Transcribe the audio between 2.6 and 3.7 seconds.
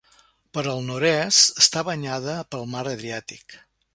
mar Adriàtic.